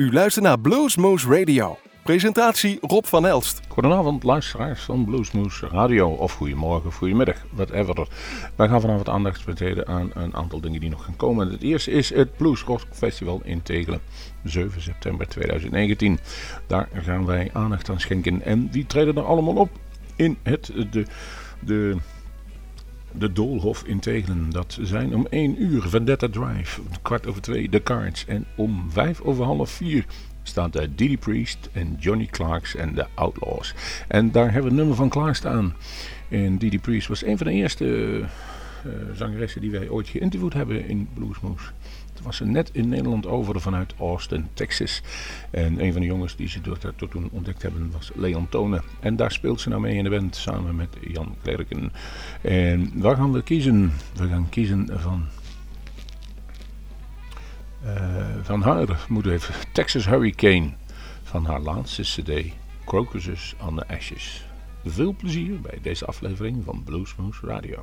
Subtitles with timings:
[0.00, 1.78] U luistert naar Bluesmoose Radio.
[2.02, 3.60] Presentatie Rob van Elst.
[3.68, 6.08] Goedenavond luisteraars van Bluesmoose Radio.
[6.08, 8.08] Of goedemorgen of goedemiddag, whatever.
[8.56, 11.50] Wij gaan vanavond aandacht besteden aan een aantal dingen die nog gaan komen.
[11.50, 14.00] Het eerste is het Blues Rock Festival in Tegelen.
[14.44, 16.18] 7 september 2019.
[16.66, 18.42] Daar gaan wij aandacht aan schenken.
[18.42, 19.70] En wie treden er allemaal op
[20.16, 20.72] in het...
[20.90, 21.04] De,
[21.60, 21.96] de
[23.12, 24.50] de Doolhof in Tegelen.
[24.50, 28.24] Dat zijn om 1 uur Vendetta Drive, kwart over 2 The Cards.
[28.26, 30.04] En om 5 over half 4
[30.42, 33.74] staat daar Diddy Priest en Johnny Clarks en de Outlaws.
[34.08, 35.74] En daar hebben we een nummer van klaarstaan.
[36.28, 40.88] En Diddy Priest was een van de eerste uh, zangeressen die wij ooit geïnterviewd hebben
[40.88, 41.72] in Bluesmoose
[42.22, 45.02] was ze net in Nederland over vanuit Austin, Texas.
[45.50, 46.60] En een van de jongens die ze
[46.96, 48.82] tot toen ontdekt hebben was Leon Tonen.
[49.00, 51.92] En daar speelt ze nou mee in de band samen met Jan Klerken.
[52.40, 53.92] En waar gaan we kiezen?
[54.16, 55.24] We gaan kiezen van...
[57.84, 60.70] Uh, van haar, moet even, Texas Hurricane.
[61.22, 62.52] Van haar laatste cd,
[62.84, 64.44] Crocuses on the Ashes.
[64.84, 67.82] Veel plezier bij deze aflevering van Bluesmoose Radio.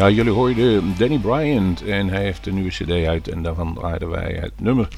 [0.00, 4.08] Ja, jullie hoorden Danny Bryant en hij heeft een nieuwe cd uit en daarvan draaiden
[4.08, 4.88] wij het nummer.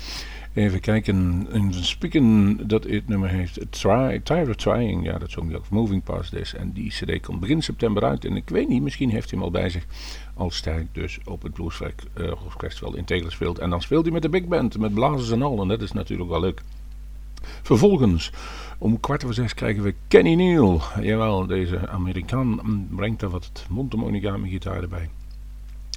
[0.54, 5.56] Even kijken, in spieken dat het nummer heeft Try, of Trying, ja dat zong hij
[5.56, 6.54] ook, Moving Past This.
[6.54, 9.49] En die cd komt begin september uit en ik weet niet, misschien heeft hij hem
[9.49, 9.87] al bij zich.
[10.35, 13.59] Als sterk dus op het Bluesflag uh, Festival in Tegel speelt.
[13.59, 15.92] En dan speelt hij met de big band, met blazers en al en dat is
[15.92, 16.62] natuurlijk wel leuk.
[17.62, 18.32] Vervolgens,
[18.83, 20.81] om kwart over zes krijgen we Kenny Neal.
[21.01, 25.09] Jawel, deze Amerikaan brengt daar wat mondharmonica gitaar erbij.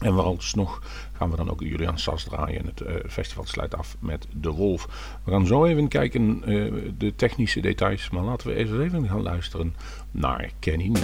[0.01, 0.15] En
[0.53, 0.81] nog
[1.13, 2.65] gaan we dan ook Julian Sas draaien.
[2.65, 4.87] Het uh, festival sluit af met De Wolf.
[5.23, 8.09] We gaan zo even kijken uh, de technische details.
[8.09, 9.75] Maar laten we even, even gaan luisteren
[10.11, 11.03] naar Kenny Neal.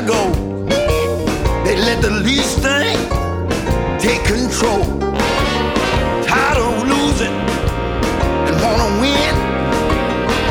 [0.00, 0.30] Their goal.
[1.64, 2.96] They let the least thing
[3.98, 4.84] take control.
[6.24, 7.34] Tired of losing
[8.46, 9.34] and wanna win,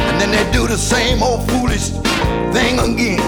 [0.08, 1.90] and then they do the same old foolish
[2.54, 3.22] thing again.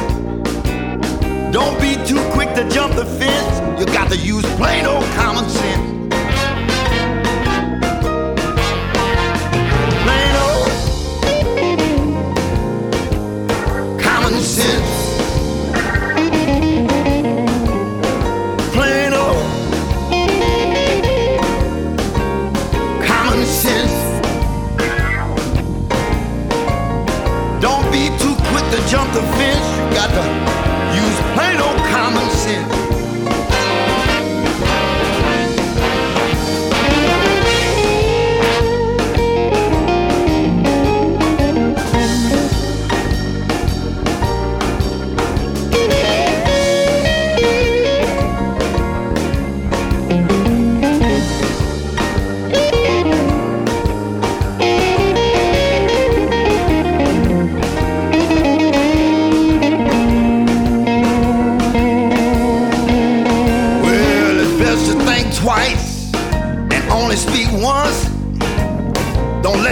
[1.51, 3.79] Don't be too quick to jump the fence.
[3.79, 5.98] You got to use plain old common sense.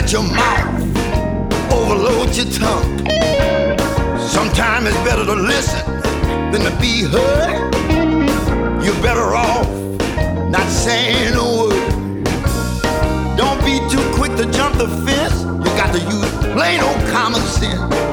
[0.08, 2.98] Don't your mouth overload your tongue.
[4.18, 6.02] Sometimes it's better to listen
[6.50, 7.76] than to be heard.
[8.82, 9.68] You're better off
[10.50, 12.24] not saying a word.
[13.36, 15.42] Don't be too quick to jump the fence.
[15.42, 18.07] You got to use plain old common sense.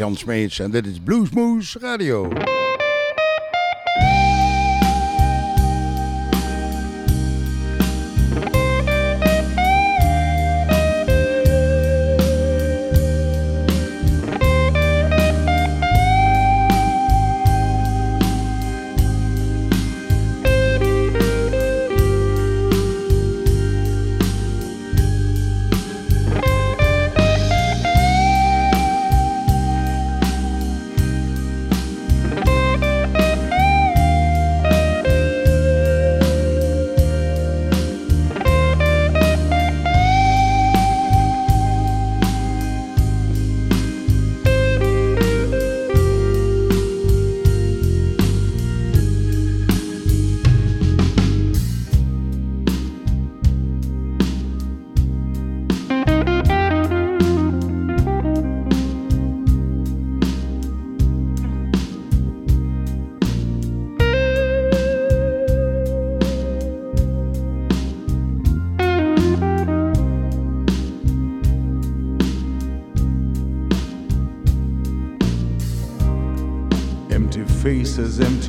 [0.00, 2.28] Jan Smeets en dit is Bluesmoose Radio.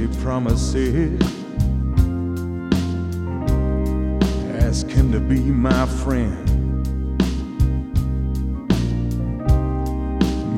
[0.02, 1.22] Empty promises.
[4.64, 6.48] Ask him to be my friend.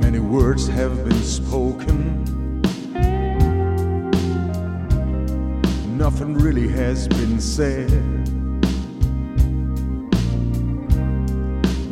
[0.02, 2.24] Many words have been spoken.
[5.98, 7.90] Nothing really has been said.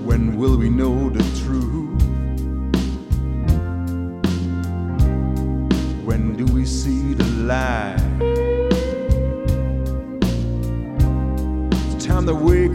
[0.06, 1.51] When will we know the truth?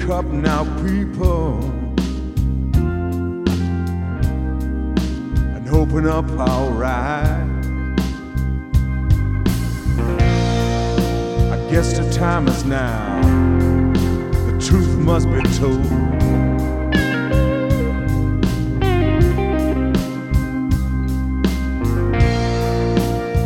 [0.06, 1.58] Wake up now, people,
[5.54, 7.66] and open up our eyes.
[11.50, 13.20] I guess the time is now.
[14.46, 15.84] The truth must be told.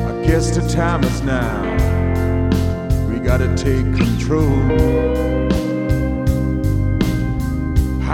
[0.06, 1.62] I guess the time is now.
[3.08, 5.49] We gotta take control.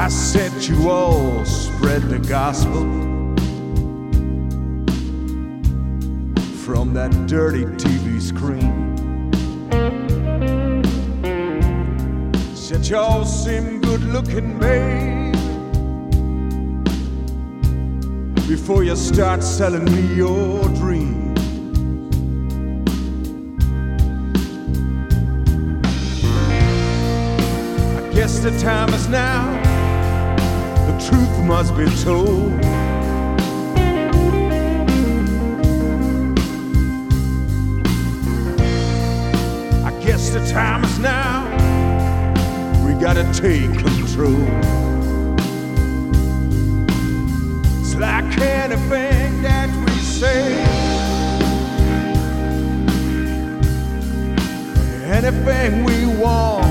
[0.07, 2.83] I said you all spread the gospel
[6.63, 8.73] from that dirty TV screen.
[12.55, 15.33] Said y'all seem good looking, babe.
[18.47, 21.35] Before you start selling me your dream.
[27.97, 29.66] I guess the time is now.
[31.07, 32.53] Truth must be told.
[39.85, 41.45] I guess the time is now.
[42.85, 44.43] We gotta take control.
[47.81, 50.57] It's like anything that we say,
[55.05, 56.66] anything we want.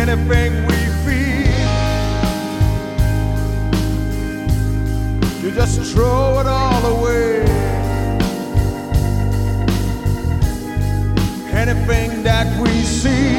[0.00, 1.74] Anything we feel.
[5.42, 7.42] You just throw it all away.
[11.52, 13.36] Anything that we see,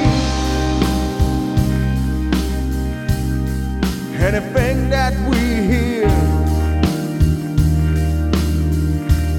[4.30, 5.40] anything that we
[5.72, 6.08] hear,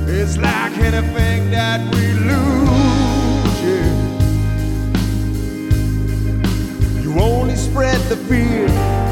[0.08, 2.71] it's like anything that we lose.
[7.72, 9.11] Spread the fear.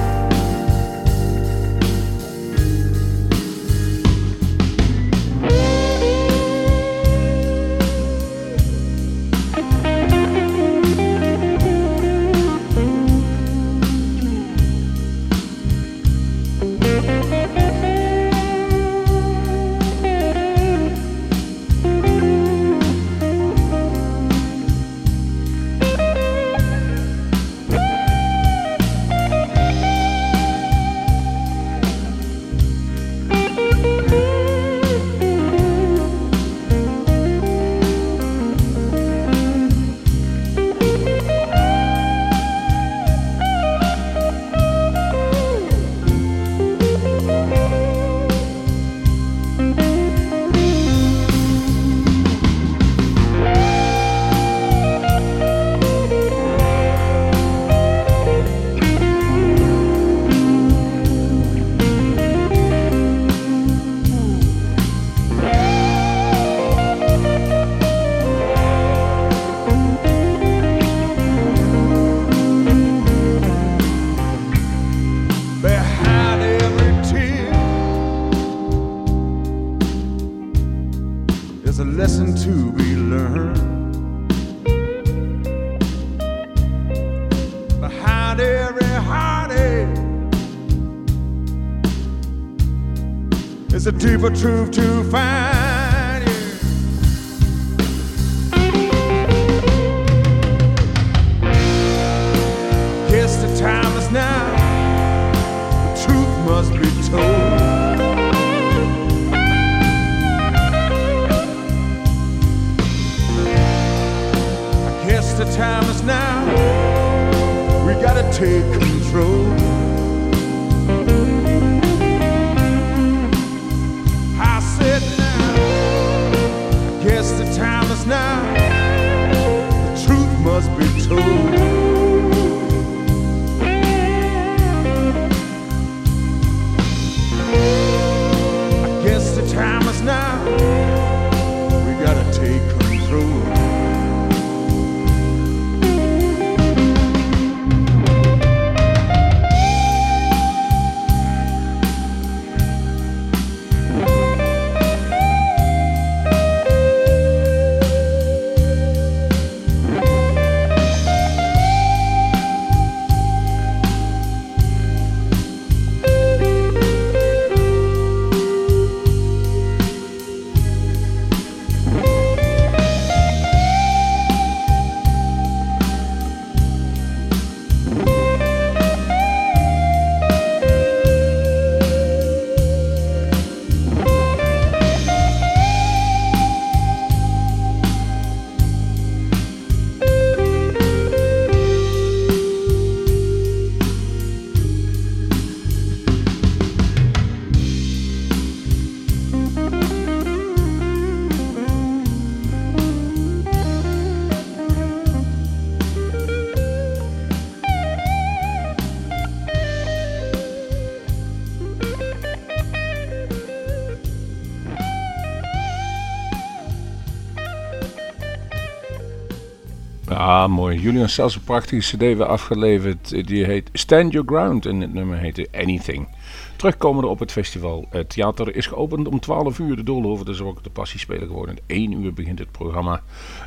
[220.74, 223.26] Julian zelfs een prachtige cd weer afgeleverd.
[223.26, 226.08] Die heet Stand Your Ground en het nummer heette Anything.
[226.56, 227.86] Terugkomende op het festival.
[227.90, 229.76] Het theater is geopend om 12 uur.
[229.76, 231.58] De Doolhoven is ook de passiespeler geworden.
[231.66, 233.02] 1 uur begint het programma.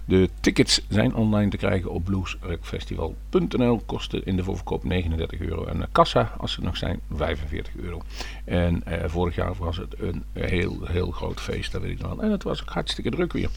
[0.06, 3.82] De tickets zijn online te krijgen op bluesrockfestival.nl.
[3.86, 5.66] Kosten in de voorverkoop 39 euro.
[5.66, 8.02] En de kassa, als ze nog zijn, 45 euro.
[8.46, 11.72] En eh, vorig jaar was het een heel, heel groot feest.
[11.72, 12.22] Dat weet ik wel.
[12.22, 13.50] En het was ook hartstikke druk weer.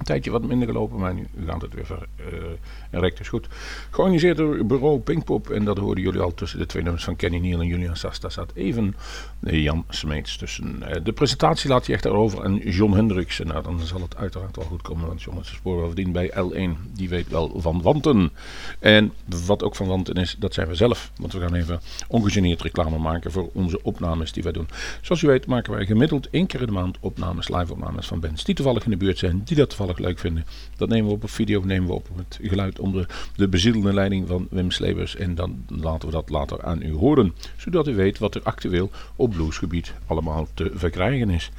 [0.00, 3.46] Een tijdje wat minder gelopen, maar nu gaat het weer ver, uh, rekt dus goed.
[3.90, 5.50] Georganiseerd door bureau Pinkpop.
[5.50, 8.28] En dat hoorden jullie al tussen de twee nummers van Kenny Neal en Julian Sasta.
[8.28, 8.94] zat even
[9.40, 10.82] Jan Smeets tussen.
[10.82, 13.40] Uh, de presentatie laat je echt erover aan John Hendricks.
[13.40, 15.06] En nou, dan zal het uiteraard wel goed komen.
[15.06, 16.92] Want John het spoor wel verdiend bij L1.
[16.92, 18.30] Die weet wel van wanten.
[18.78, 19.12] En
[19.46, 21.10] wat ook van wanten is, dat zijn we zelf.
[21.16, 24.68] Want we gaan even ongegeneerd reclame maken voor onze opnames die wij doen.
[25.00, 28.20] Zoals u weet maken wij gemiddeld één keer in de maand opnames, live opnames van
[28.20, 28.44] bands.
[28.44, 30.44] Die toevallig in de buurt zijn, die dat toevallig leuk vinden.
[30.76, 34.28] Dat nemen we op op video, nemen we op het geluid onder de bezielende leiding
[34.28, 35.16] van Wim Slebers.
[35.16, 37.34] En dan laten we dat later aan u horen.
[37.56, 41.50] Zodat u weet wat er actueel op bluesgebied allemaal te verkrijgen is.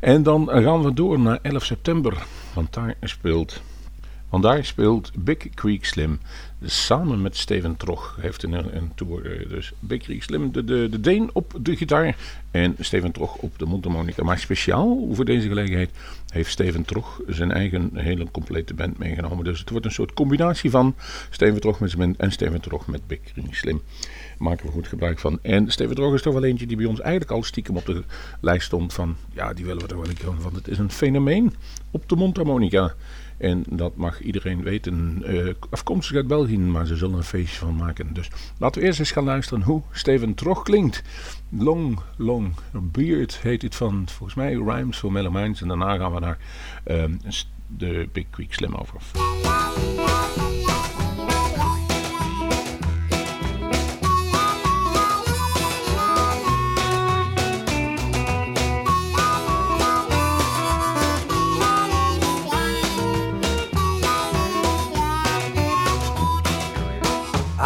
[0.00, 2.26] En dan gaan we door naar 11 september.
[2.54, 3.62] Want daar speelt
[4.28, 6.18] want daar speelt Big Creek Slim
[6.62, 8.18] samen met Steven Trog.
[8.20, 9.40] Heeft een, een tour.
[9.40, 12.16] Eh, dus Big Creek Slim, de, de, de Deen op de gitaar.
[12.50, 14.24] En Steven Trog op de mondharmonica.
[14.24, 15.90] Maar speciaal voor deze gelegenheid
[16.28, 19.44] heeft Steven Trog zijn eigen hele complete band meegenomen.
[19.44, 20.94] Dus het wordt een soort combinatie van
[21.30, 23.82] Steven Trog met zijn band en Steven Trog met Big Creek Slim.
[24.38, 25.38] Maken we goed gebruik van.
[25.42, 28.04] En Steven Trog is toch wel eentje die bij ons eigenlijk al stiekem op de
[28.40, 29.16] lijst stond van...
[29.32, 30.42] Ja, die willen we er wel een keer van.
[30.42, 31.54] Want het is een fenomeen
[31.90, 32.94] op de mondharmonica.
[33.38, 35.22] En dat mag iedereen weten.
[35.26, 38.14] Uh, afkomstig uit België, maar ze zullen een feestje van maken.
[38.14, 41.02] Dus laten we eerst eens gaan luisteren hoe Steven Trog klinkt.
[41.50, 45.36] Long, Long Beard heet het van, volgens mij, Rhymes for Mellow.
[45.36, 46.38] En daarna gaan we naar
[46.86, 47.04] uh,
[47.66, 49.00] de Big Quick Slim over.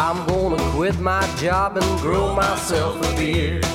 [0.02, 3.66] I'm gonna quit my job and grow myself a beard.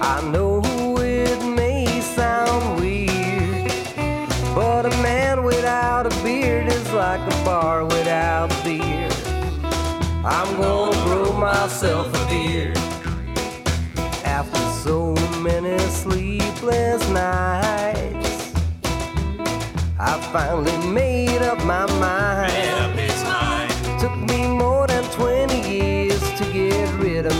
[0.00, 0.62] I know
[0.98, 3.70] it may sound weird,
[4.54, 9.10] but a man without a beard is like a bar without beer.
[10.24, 12.78] I'm gonna grow myself a beard.
[14.24, 18.54] After so many sleepless nights,
[20.00, 23.05] I finally made up my mind.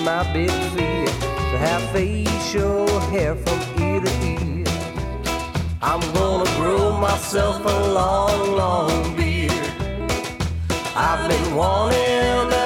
[0.06, 1.04] My big fear.
[1.50, 4.64] To have facial hair from ear to ear.
[5.82, 9.72] I'm gonna grow myself a long, long beard.
[10.94, 12.65] I've been wanting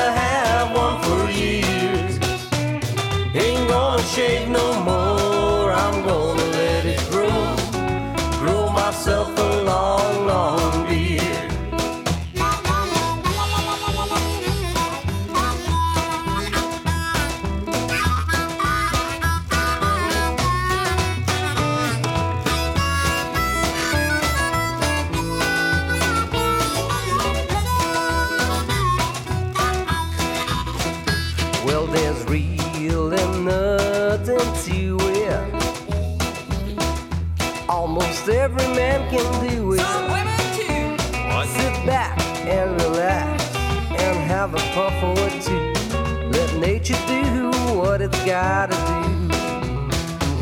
[46.90, 49.30] nature do what it's gotta do.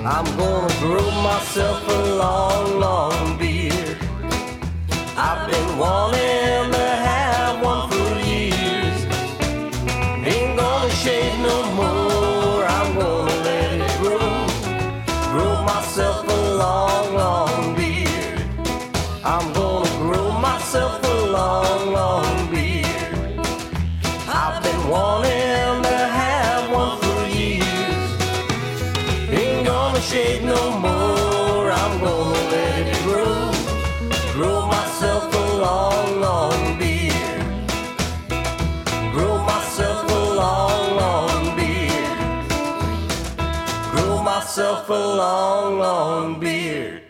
[0.04, 3.98] I'm gonna grow myself a long, long beard.
[5.16, 7.07] I've been wanting to
[44.90, 47.02] a long, long beard.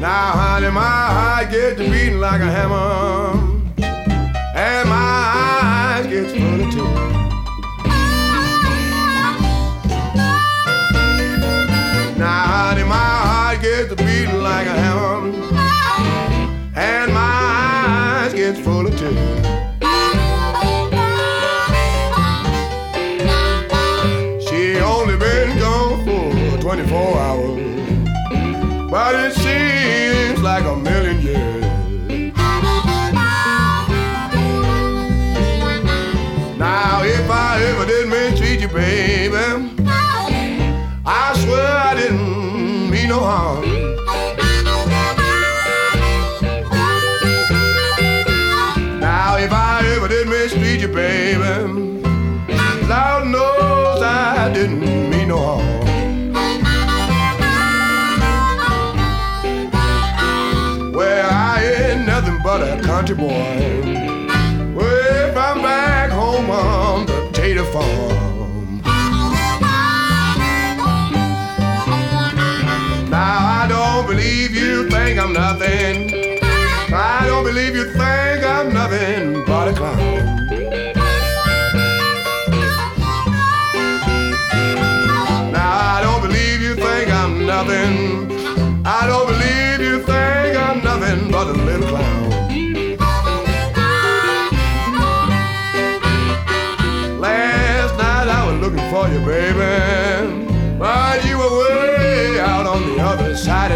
[0.00, 2.76] Now, honey, my heart gets beating like a hammer,
[63.16, 63.55] boy.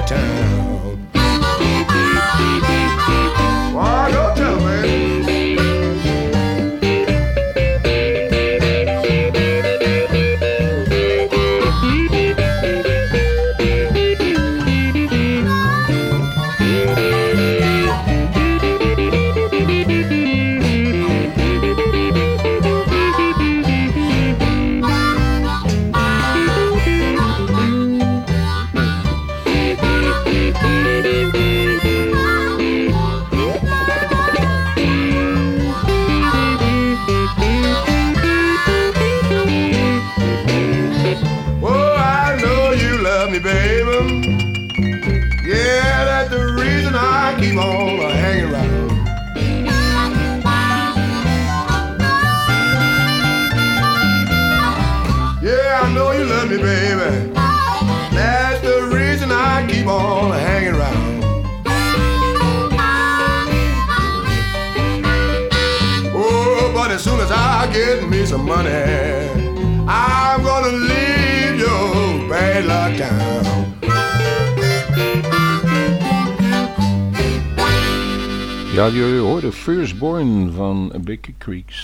[0.09, 0.60] Other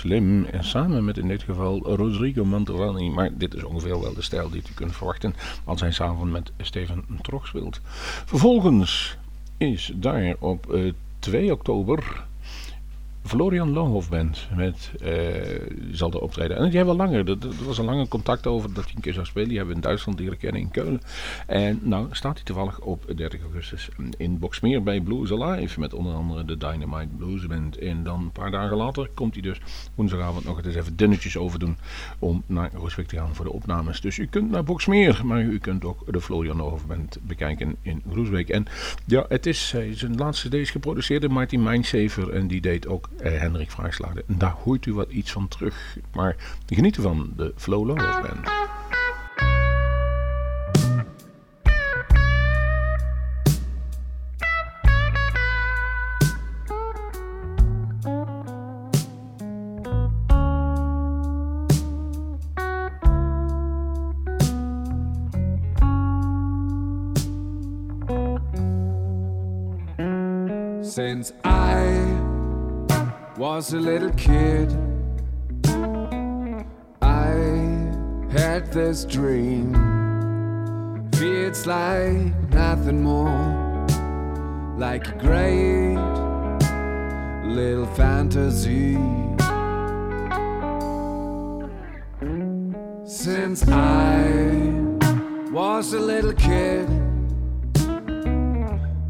[0.06, 0.44] Slim.
[0.44, 3.10] En samen met in dit geval Rodrigo Mantovani.
[3.10, 5.34] Maar dit is ongeveer wel de stijl die u kunt verwachten.
[5.64, 7.80] als hij samen met Steven Trox speelt.
[8.24, 9.16] Vervolgens
[9.56, 12.25] is daar op eh, 2 oktober
[13.26, 15.12] Florian Loonhoff Band met, eh,
[15.90, 16.56] zal er optreden.
[16.56, 19.12] En die hebben we langer, dat, was een lange contact over dat hij een keer
[19.12, 19.48] zou spelen.
[19.48, 21.00] Die hebben we in Duitsland leren kennen, in Keulen.
[21.46, 25.80] En nou staat hij toevallig op 30 augustus in Boxmeer bij Blues Alive.
[25.80, 27.78] Met onder andere de Dynamite Blues Band.
[27.78, 29.60] En dan een paar dagen later komt hij dus
[29.94, 31.76] woensdagavond nog eens even dunnetjes overdoen.
[32.18, 34.00] Om naar Rooswijk te gaan voor de opnames.
[34.00, 38.02] Dus u kunt naar Boxmeer, maar u kunt ook de Florian Loonhoff Band bekijken in
[38.10, 38.48] Groesbeek.
[38.48, 38.66] En
[39.06, 42.30] ja, het is zijn laatste deze geproduceerde Martin Mindsaver.
[42.30, 44.22] En die deed ook eh, Hendrik Vraagslagen.
[44.28, 45.96] En daar hoort u wat iets van terug.
[46.12, 48.48] Maar geniet van de Flow Loonhoff Band.
[73.56, 74.70] Was a little kid,
[77.00, 77.32] I
[78.30, 79.72] had this dream.
[81.14, 83.86] Feels like nothing more,
[84.76, 85.96] like a great
[87.46, 88.98] little fantasy.
[93.06, 94.28] Since I
[95.50, 96.86] was a little kid,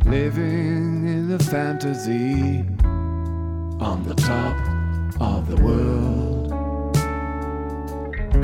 [0.04, 2.75] living in a fantasy
[3.86, 4.56] on the top
[5.20, 6.50] of the world.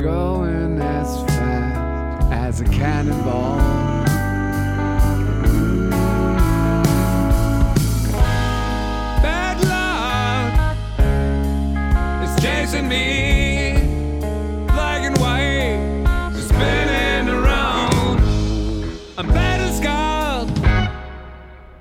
[0.01, 3.59] Going as fast as a cannonball.
[12.41, 13.73] chasing me.
[14.67, 15.79] Black and white,
[16.49, 18.19] spinning around.
[19.17, 20.49] I'm battle scarred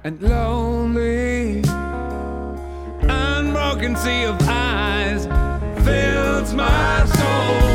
[0.05, 1.72] and lonely.
[3.83, 5.27] Sea of eyes
[5.85, 7.72] fills my soul.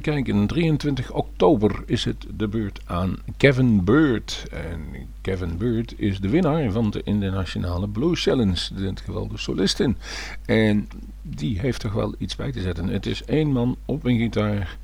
[0.00, 4.46] Kijken, 23 oktober is het de beurt aan Kevin Bird.
[4.50, 4.80] En
[5.20, 9.96] Kevin Bird is de winnaar van de Internationale Blues Challenge, in dit geval de solistin.
[10.46, 10.88] En
[11.22, 12.88] die heeft toch wel iets bij te zetten.
[12.88, 14.78] Het is één man op een gitaar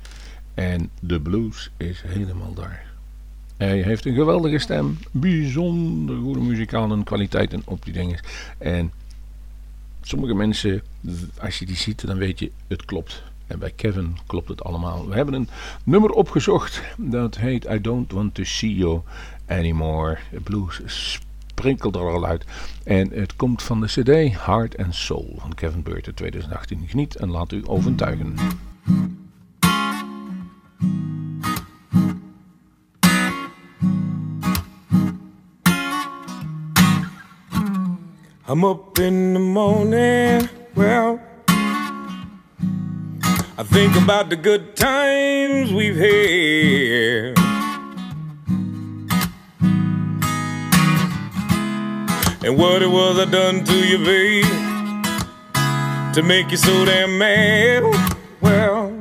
[0.53, 2.85] en de blues is helemaal daar.
[3.57, 8.19] Hij heeft een geweldige stem, bijzonder goede muzikale kwaliteiten op die dingen.
[8.57, 8.91] En
[10.01, 10.81] sommige mensen,
[11.39, 13.23] als je die ziet, dan weet je, het klopt.
[13.47, 15.07] En bij Kevin klopt het allemaal.
[15.07, 15.49] We hebben een
[15.83, 19.01] nummer opgezocht, dat heet I Don't Want To See You
[19.47, 20.17] Anymore.
[20.43, 22.45] Blues sprinkelt er al uit.
[22.83, 26.87] En het komt van de cd Heart and Soul van Kevin Burt in 2018.
[26.87, 28.35] Geniet en laat u overtuigen.
[38.49, 41.19] I'm up in the morning, well,
[43.59, 47.35] I think about the good times we've had.
[52.45, 54.45] And what it was I done to you, babe,
[56.13, 57.81] to make you so damn mad.
[58.41, 58.93] Well,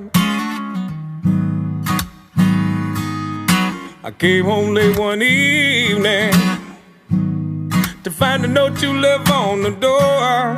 [4.02, 6.32] I came home late one evening
[8.04, 10.56] to find a note you left on the door.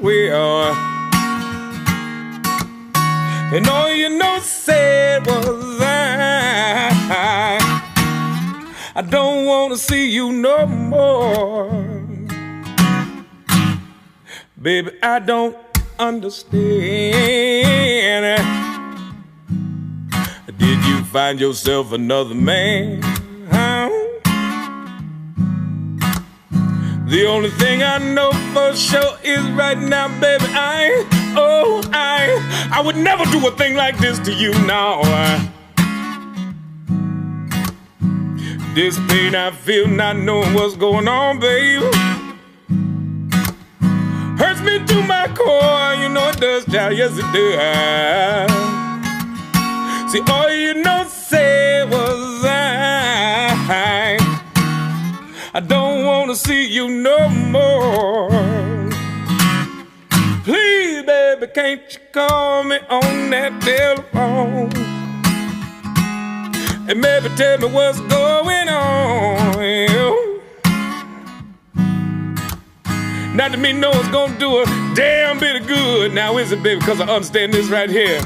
[0.00, 0.89] Well,
[3.52, 7.58] And all you know said was I,
[8.94, 11.68] I don't want to see you no more.
[14.60, 15.56] Baby, I don't
[15.98, 16.60] understand.
[20.56, 23.00] Did you find yourself another man?
[27.10, 31.04] The only thing I know for sure is right now, baby, I,
[31.36, 35.02] oh, I, I would never do a thing like this to you now.
[38.74, 41.84] This pain I feel not knowing what's going on, baby.
[44.38, 48.50] Hurts me to my core, you know it does, child, yes it does.
[50.12, 52.80] See, all you know say was I.
[55.52, 58.30] I don't wanna see you no more.
[61.54, 64.70] Can't you call me on that telephone?
[66.88, 69.20] And maybe tell me what's going on.
[73.34, 76.12] Not to me know it's gonna do a damn bit of good.
[76.12, 76.80] Now is it, baby?
[76.80, 78.20] Because I understand this right here.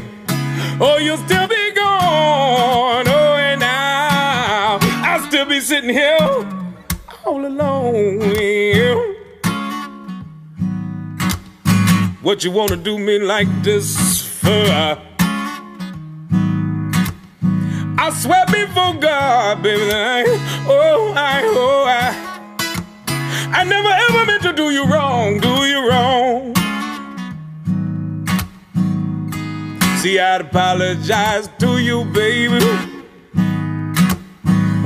[0.81, 3.07] Oh, you'll still be gone.
[3.07, 6.18] Oh, and now I'll still be sitting here
[7.25, 9.14] all alone.
[12.25, 14.49] What you wanna do me like this for?
[17.99, 20.25] I swear before God, baby, I,
[20.66, 26.55] oh, I, oh, I, I never ever meant to do you wrong, do you wrong.
[30.01, 32.59] See, I'd apologize to you, baby.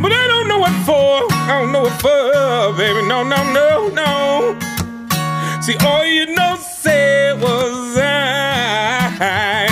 [0.02, 1.32] But I don't know what for.
[1.32, 3.06] I don't know what for, baby.
[3.06, 4.58] No, no, no, no.
[5.62, 6.56] See, all you know
[6.88, 9.66] said was I.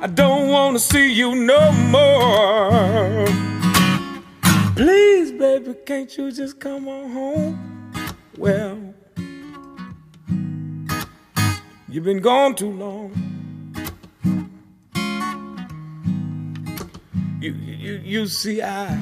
[0.00, 3.26] I don't want to see you no more.
[4.74, 7.52] Please, baby, can't you just come on home?
[8.36, 8.78] Well,
[11.88, 13.12] you've been gone too long.
[17.40, 18.98] You, you, you see, I,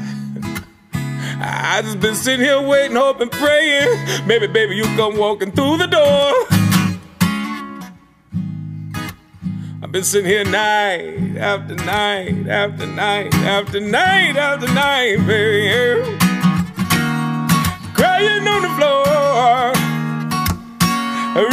[1.41, 3.89] I just been sitting here waiting, hoping, praying.
[4.27, 6.62] Maybe, baby, you come walking through the door.
[9.93, 16.03] I've been sitting here night after night after night after night after night, baby.
[17.93, 19.75] Crying on the floor,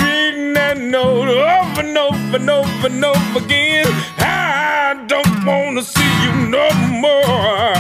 [0.05, 3.87] reading that note over and over and over and over again.
[4.19, 7.75] I don't wanna see you no more.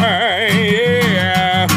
[0.51, 1.67] Yeah.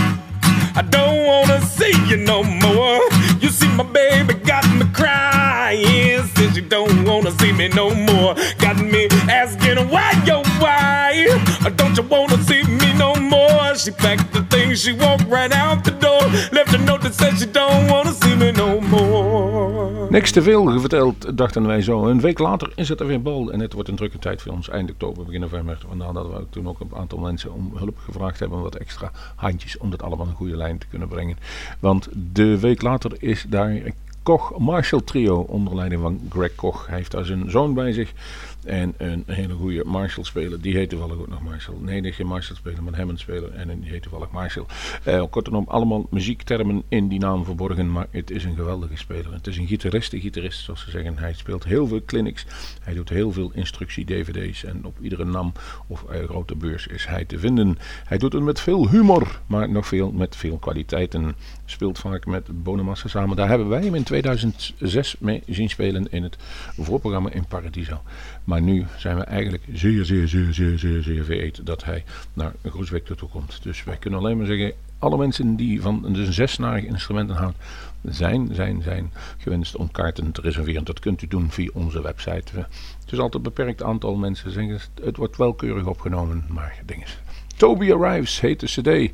[0.74, 3.00] I don't wanna see you no more.
[3.38, 6.26] You see, my baby got me crying.
[6.34, 8.34] Since you don't wanna see me no more.
[12.12, 13.76] Wanna see me no more?
[13.76, 16.22] She packed the things, she walked right out the door.
[16.50, 20.10] Left a note that said she don't wanna see me no more.
[20.10, 22.06] Niks te veel verteld, dachten wij zo.
[22.06, 24.52] Een week later is het er weer bol en het wordt een drukke tijd voor
[24.52, 24.68] ons.
[24.68, 25.78] Eind oktober, begin november.
[25.88, 28.62] Vandaar dat we toen ook een aantal mensen om hulp gevraagd hebben.
[28.62, 31.36] Wat extra handjes om dat allemaal een goede lijn te kunnen brengen.
[31.80, 33.80] Want de week later is daar
[34.22, 36.86] Koch Marshall Trio onder leiding van Greg Koch.
[36.86, 38.12] Hij heeft daar zijn zoon bij zich.
[38.64, 40.60] En een hele goede Marshall speler.
[40.60, 41.76] Die heet toevallig ook nog Marshall.
[41.80, 43.52] Nee, niet geen Marshall speler, maar een Hammond speler.
[43.52, 44.66] En die heet toevallig Marshall.
[45.04, 47.92] Eh, kortom, allemaal muziektermen in die naam verborgen.
[47.92, 49.32] Maar het is een geweldige speler.
[49.32, 51.18] Het is een gitarist, een gitarist zoals ze zeggen.
[51.18, 52.46] Hij speelt heel veel clinics.
[52.82, 54.64] Hij doet heel veel instructie-dvd's.
[54.64, 55.52] En op iedere NAM
[55.86, 57.78] of uh, grote beurs is hij te vinden.
[58.04, 61.36] Hij doet het met veel humor, maar nog veel met veel kwaliteiten.
[61.72, 63.36] Speelt vaak met Bonamassa samen.
[63.36, 66.36] Daar hebben wij hem in 2006 mee zien spelen in het
[66.78, 68.02] voorprogramma in Paradiso.
[68.44, 72.52] Maar nu zijn we eigenlijk zeer, zeer, zeer, zeer, zeer, zeer vereerd dat hij naar
[72.64, 73.62] Groesbeek toe komt.
[73.62, 77.60] Dus wij kunnen alleen maar zeggen, alle mensen die van een zesnarige instrumenten houden,
[78.02, 80.84] zijn, zijn, zijn gewenst om kaarten te reserveren.
[80.84, 82.52] Dat kunt u doen via onze website.
[82.54, 84.80] Het is altijd een beperkt aantal mensen.
[85.02, 87.18] Het wordt wel keurig opgenomen, maar ding is.
[87.56, 89.12] Toby Arrives heet de cd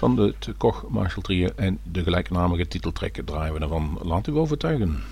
[0.00, 3.98] van de Koch Marshall Trio en de gelijknamige titeltrack draaien we ervan.
[4.02, 5.02] Laat u overtuigen.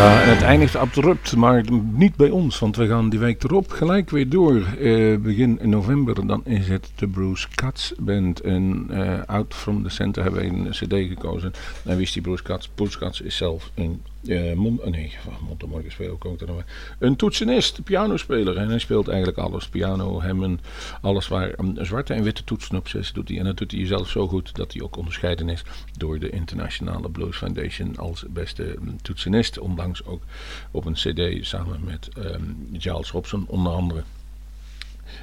[0.00, 4.10] Ja, het eindigt abrupt, maar niet bij ons, want we gaan die week erop gelijk
[4.10, 4.62] weer door.
[4.80, 8.40] Eh, begin november, dan is het de Bruce Katz Band.
[8.40, 11.52] En eh, Out from the Center hebben we een cd gekozen.
[11.84, 12.68] En is die Bruce Katz?
[12.74, 15.16] Bruce Katz is zelf een eh eh, nee,
[15.46, 16.64] Montemorgen ook.
[16.98, 18.56] Een toetsenist, pianospeler.
[18.56, 19.68] En hij speelt eigenlijk alles.
[19.68, 20.60] Piano, hemmen,
[21.00, 23.38] alles waar um, zwarte en witte toetsen op zes doet hij.
[23.38, 25.62] En dat doet hij zelf zo goed dat hij ook onderscheiden is
[25.96, 29.58] door de Internationale Blues Foundation als beste um, toetsenist.
[29.58, 30.22] Ondanks ook
[30.70, 34.02] op een cd samen met um, Giles Robson onder andere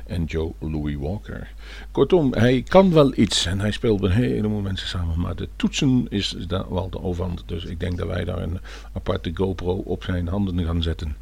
[0.05, 1.47] en Joe Louis Walker.
[1.91, 6.05] Kortom, hij kan wel iets en hij speelt een heleboel mensen samen, maar de toetsen
[6.09, 7.43] is daar wel de overhand.
[7.45, 8.59] Dus ik denk dat wij daar een
[8.93, 11.15] aparte GoPro op zijn handen gaan zetten.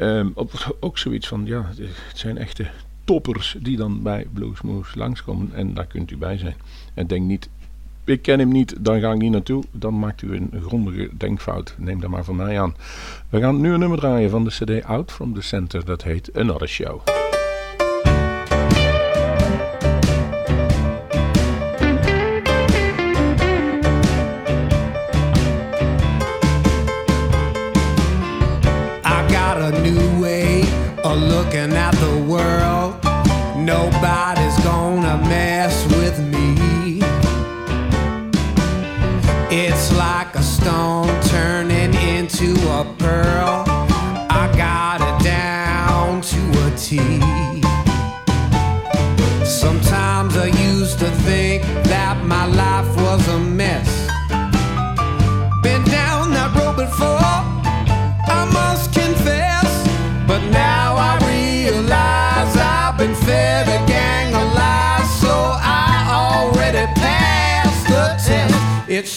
[0.00, 1.70] Um, op, ook zoiets van, ja,
[2.08, 2.66] het zijn echte
[3.04, 6.56] toppers die dan bij Bluesmoose langskomen en daar kunt u bij zijn.
[6.94, 7.48] En denk niet,
[8.08, 9.62] ik ken hem niet, dan ga ik niet naartoe.
[9.72, 11.74] Dan maakt u een grondige denkfout.
[11.78, 12.74] Neem dat maar van mij aan.
[13.28, 15.84] We gaan nu een nummer draaien van de CD Out from the Center.
[15.84, 17.00] Dat heet Another Show.
[33.68, 37.02] Nobody's gonna mess with me.
[39.50, 43.57] It's like a stone turning into a pearl.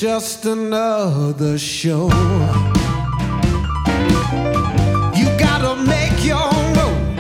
[0.02, 2.06] Just another show.
[5.14, 7.18] You gotta make your own road.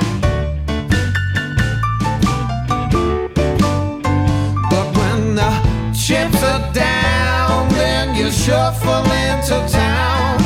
[4.71, 5.51] But when the
[5.93, 10.40] chips are down, then you shuffle into town.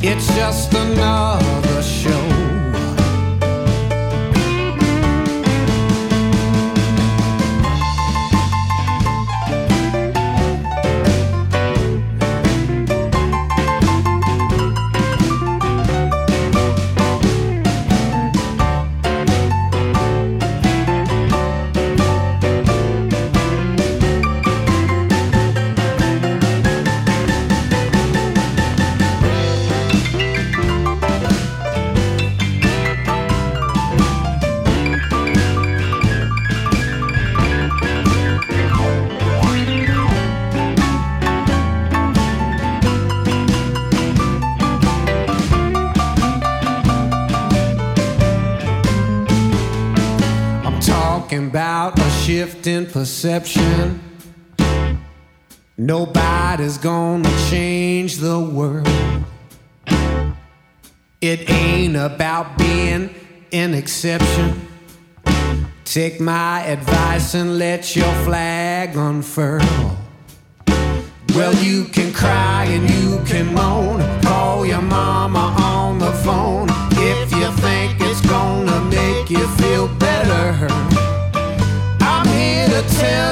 [0.00, 1.67] It's just another
[51.48, 53.98] about a shift in perception.
[55.78, 58.86] Nobody's gonna change the world.
[61.22, 63.14] It ain't about being
[63.50, 64.60] an exception.
[65.84, 69.96] Take my advice and let your flag unfurl.
[71.34, 74.02] Well, you can cry and you can moan.
[74.20, 79.46] Call your mama on the phone if you think it's gonna make you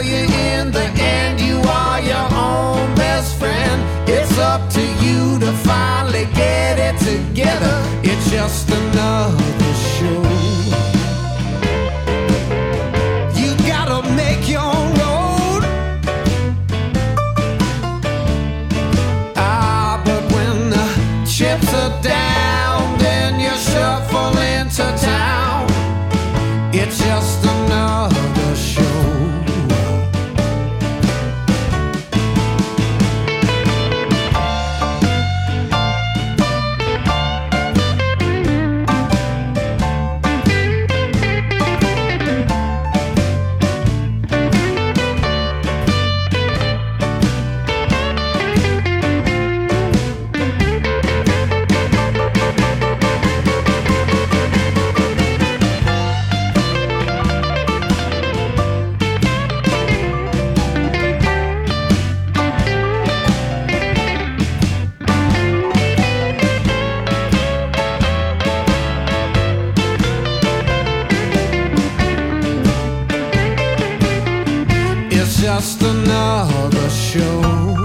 [0.07, 3.83] you in the end, you are your own best friend.
[4.09, 7.77] It's up to you to finally get it together.
[8.03, 10.36] It's just another show.
[77.23, 77.77] Oh,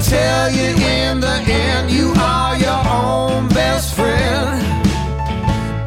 [0.00, 4.62] tell you in the end, you are your own best friend.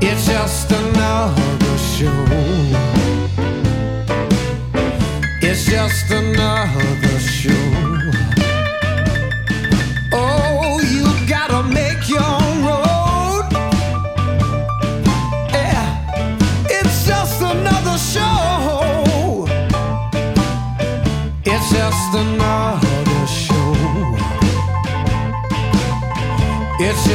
[0.01, 2.25] It's just another show.
[5.41, 6.90] It's just another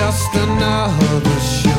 [0.06, 1.70] just another show.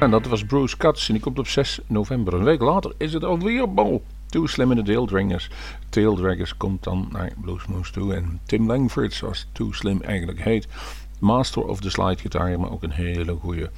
[0.00, 2.34] En dat was Bruce Katz en die komt op 6 november.
[2.34, 4.02] Een week later is het alweer bal.
[4.26, 5.50] Too Slim in de Taildraggers.
[5.88, 8.14] Taildraggers komt dan naar Bluesmoose toe.
[8.14, 10.68] En Tim Langford, zoals Too Slim eigenlijk heet.
[11.18, 13.70] Master of the slide guitar, maar ook een hele goede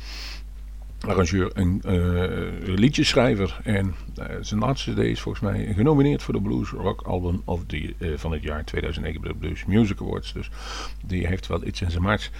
[1.06, 3.60] arrangeur en uh, liedjeschrijver.
[3.64, 7.64] En uh, zijn laatste CD is volgens mij genomineerd voor de Blues Rock Album of
[7.66, 10.32] the, uh, van het jaar 2009 bij de Blues Music Awards.
[10.32, 10.50] Dus
[11.04, 12.30] die heeft wel iets in zijn mars.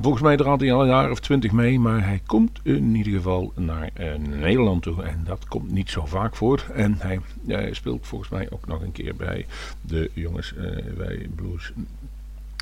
[0.00, 3.12] Volgens mij draait hij al een jaar of twintig mee, maar hij komt in ieder
[3.12, 5.02] geval naar Nederland toe.
[5.02, 6.64] En dat komt niet zo vaak voor.
[6.74, 7.20] En hij
[7.70, 9.46] speelt volgens mij ook nog een keer bij
[9.80, 10.54] de jongens
[10.96, 11.72] bij Blues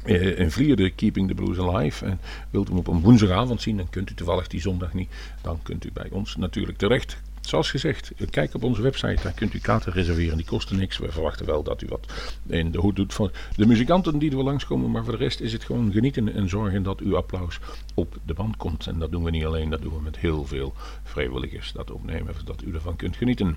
[0.04, 2.04] in Vlierde Keeping the Blues Alive.
[2.04, 5.10] En wilt u hem op een woensdagavond zien, dan kunt u toevallig die zondag niet.
[5.42, 7.16] Dan kunt u bij ons natuurlijk terecht.
[7.40, 10.36] Zoals gezegd, kijk op onze website, daar kunt u kaarten reserveren.
[10.36, 10.98] Die kosten niks.
[10.98, 12.12] We verwachten wel dat u wat
[12.46, 14.90] in de hoed doet van de muzikanten die er langskomen.
[14.90, 17.58] Maar voor de rest is het gewoon genieten en zorgen dat uw applaus
[17.94, 18.86] op de band komt.
[18.86, 22.34] En dat doen we niet alleen, dat doen we met heel veel vrijwilligers dat opnemen,
[22.38, 23.56] zodat u ervan kunt genieten.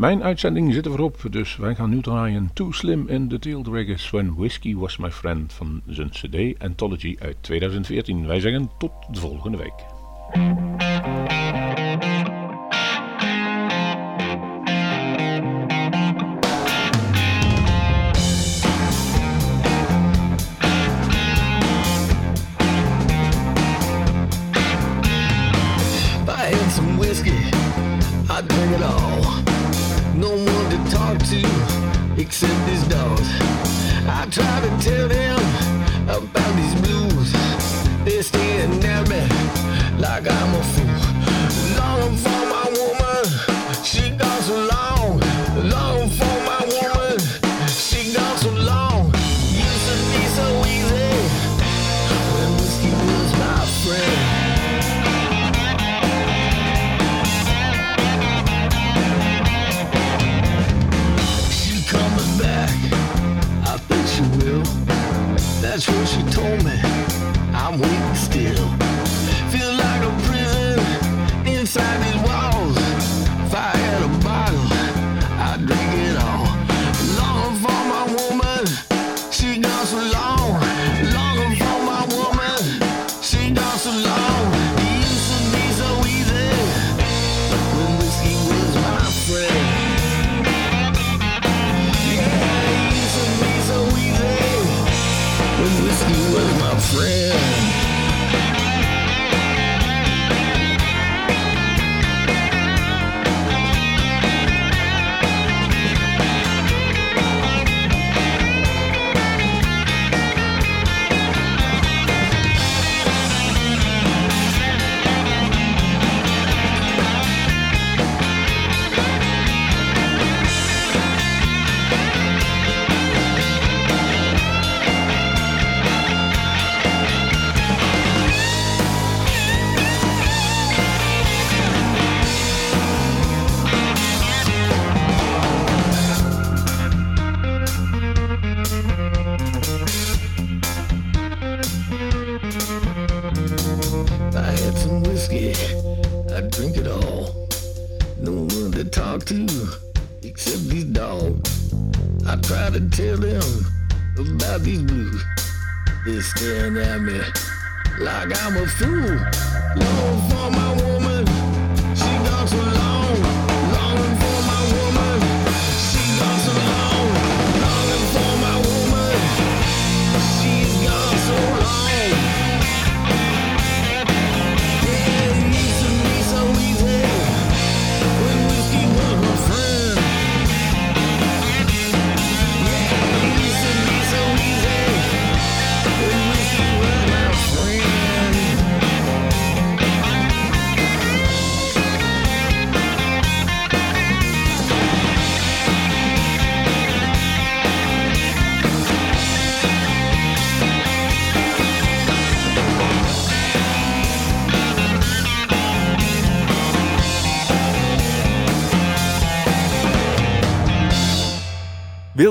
[0.00, 4.34] Mijn uitzending zit er dus wij gaan nu draaien Too Slim in the Taildraggers When
[4.34, 8.26] Whiskey Was My Friend van zijn CD Anthology uit 2014.
[8.26, 10.79] Wij zeggen tot de volgende week.